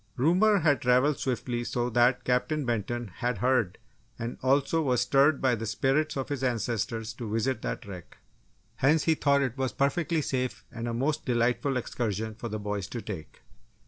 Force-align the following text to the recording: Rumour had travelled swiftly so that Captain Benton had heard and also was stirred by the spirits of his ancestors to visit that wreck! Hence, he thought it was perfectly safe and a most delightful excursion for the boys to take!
Rumour 0.15 0.61
had 0.61 0.81
travelled 0.81 1.19
swiftly 1.19 1.63
so 1.63 1.91
that 1.91 2.23
Captain 2.23 2.65
Benton 2.65 3.09
had 3.17 3.37
heard 3.37 3.77
and 4.17 4.39
also 4.41 4.81
was 4.81 5.01
stirred 5.01 5.39
by 5.39 5.53
the 5.53 5.67
spirits 5.67 6.17
of 6.17 6.29
his 6.29 6.43
ancestors 6.43 7.13
to 7.13 7.31
visit 7.31 7.61
that 7.61 7.85
wreck! 7.85 8.17
Hence, 8.77 9.03
he 9.03 9.13
thought 9.13 9.43
it 9.43 9.59
was 9.59 9.73
perfectly 9.73 10.23
safe 10.23 10.65
and 10.71 10.87
a 10.87 10.93
most 10.95 11.23
delightful 11.23 11.77
excursion 11.77 12.33
for 12.33 12.49
the 12.49 12.57
boys 12.57 12.87
to 12.87 13.01
take! 13.03 13.41